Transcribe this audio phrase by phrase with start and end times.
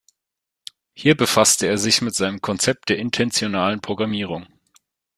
[0.95, 4.47] Hier befasste er sich mit seinem Konzept der Intentionalen Programmierung.